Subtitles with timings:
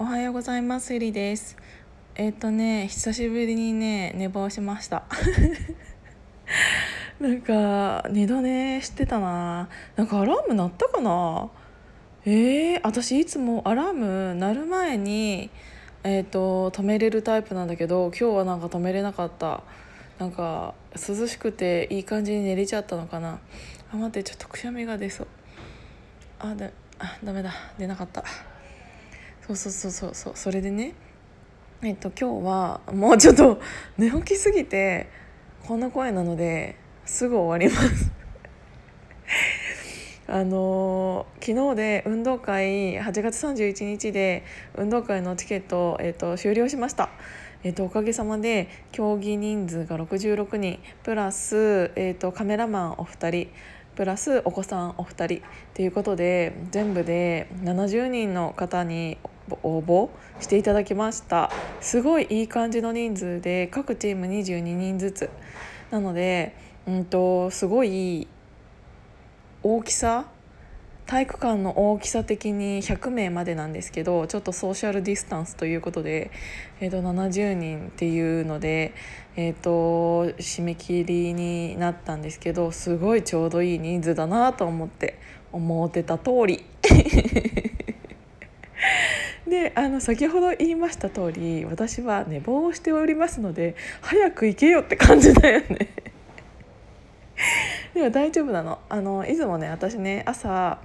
[0.00, 1.56] おはようございますゆりです。
[2.14, 5.02] えっ、とね久しぶりにね寝坊しました。
[7.18, 9.68] なんか二度寝してたな。
[9.96, 11.50] なんかアラーム鳴ったかな？
[12.24, 15.50] えー、私いつもアラーム鳴る前に
[16.04, 19.64] えっ、と止めれるタイプなんだけど今日はなんか止めれなかった。
[20.20, 23.40] なんか涼しくていい感じに寝れちゃったのかな。
[23.92, 25.26] あ待ってちょっとくしゃみが出そう。
[26.38, 26.70] あだ
[27.00, 27.52] あダメだ。
[27.76, 28.22] 出なかった。
[29.48, 30.92] そうそうそうそうそうそれでね
[31.80, 33.58] えっと今日はもうちょっと
[33.96, 35.06] 寝起きすぎて
[35.66, 38.12] こんな声なのですぐ終わります
[40.28, 44.44] あのー、昨日で運動会8月31日で
[44.76, 47.08] 運動会のチケット、えっと、終了しました。
[47.64, 53.48] えっと、おかげさまで競技人数が66人プラス、えっと、カメラマンお二人
[53.98, 55.40] プラスお子さんお二人っ
[55.74, 59.18] ていうことで全部で70人の方に
[59.62, 65.30] 応募していただきましたすごいいい感じの人数で各チーム22人ずつ
[65.90, 66.54] なので、
[66.86, 68.28] うんと、すごい
[69.62, 70.26] 大きさ
[71.06, 76.30] 体育館の大きさ的に100名までなんですけどちょっとソーシャルディスタンスということで、
[76.80, 78.92] えー、と70人っていうので、
[79.34, 85.18] えー、と締め切りになったんですけどすごいちょうどいい人数だなと思って
[85.50, 86.62] 思ってた通り。
[89.48, 95.88] であの先ほど言いました通り私は寝坊をしておりますので早く行けよって感じだよね。
[97.94, 98.78] でも大丈夫なの。
[98.88, 100.78] あのいつもね私ね朝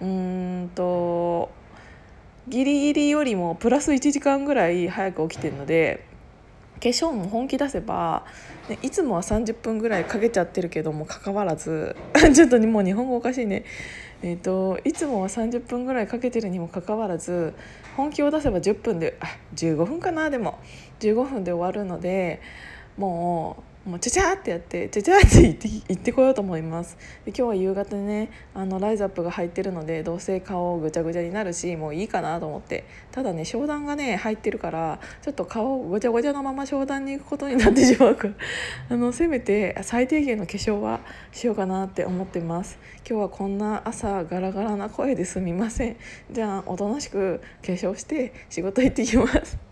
[0.00, 1.50] うんと
[2.48, 6.04] ギリギリよりもプラス1時間ぐらい早く起きてるので
[6.82, 8.24] 化粧も本気出せば、
[8.68, 11.94] ね、いつもは30分ぐらいかけちゃってるけどもかかわらず
[12.34, 13.64] ちょっともう日本語おかしいね。
[14.24, 17.54] えーと、いつもは30分ぐらいかけてるにもかかわらず
[17.96, 20.58] 本気を出せば10分であ15分かなでも。
[21.00, 22.40] 15分で終わるので
[22.96, 26.96] もうもうちゃちゃってやってちゃちゃって行って行ってこようと思います。
[27.24, 32.84] で今日は夕方ねあのライズアップが入ってるのでどうせ顔ぐちゃぐちゃになるしもういいかなと思って。
[33.10, 38.34] ただね商談がね入ってるからちょっと顔ごちゃごちゃのまま商談に行くことになってしまうから。
[38.88, 41.00] あのせめて最低限の化粧は
[41.32, 42.78] しようかなって思ってます。
[43.08, 45.96] 今日はこんな朝ガラガラな声ですみません。
[46.30, 49.71] じゃあおとなしく化粧して仕事行ってきます。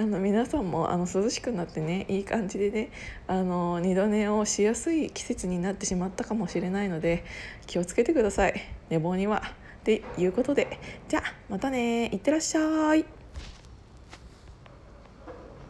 [0.00, 2.90] あの皆さんもあの涼しくなってねいい感じでね
[3.26, 7.22] あの二度寝をしやすい季節になってしまったかもしれないので
[7.66, 8.54] 気をつけてください
[8.88, 9.42] 寝坊には。
[9.80, 10.78] っていうことで
[11.08, 13.19] じゃあまたねいってらっしゃい。